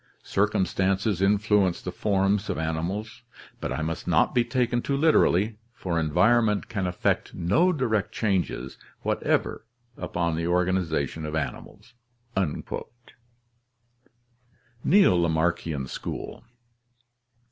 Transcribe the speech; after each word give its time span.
Circumstances 0.23 1.21
in 1.21 1.37
fluence 1.37 1.79
the 1.83 1.91
forms 1.91 2.49
of 2.49 2.57
animals. 2.57 3.21
But 3.59 3.71
I 3.71 3.83
must 3.83 4.07
not 4.07 4.33
be 4.33 4.43
taken 4.43 4.81
too 4.81 4.97
literally, 4.97 5.59
for 5.75 5.99
environment 5.99 6.67
can 6.69 6.87
effect 6.87 7.35
no 7.35 7.71
direct 7.71 8.11
changes 8.11 8.79
whatever 9.03 9.67
upon 9.97 10.35
the 10.37 10.45
organiza 10.45 11.07
tion 11.07 11.23
of 11.23 11.35
animals." 11.35 11.93
Neo 14.83 15.15
Lamarckian 15.15 15.85
School. 15.85 16.45